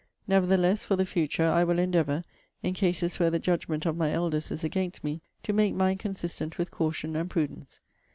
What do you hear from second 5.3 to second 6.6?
to make mine consistent